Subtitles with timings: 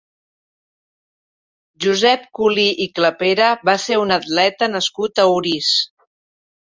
[1.85, 5.71] Josep Culí i Clapera va ser un atleta nascut a Orís.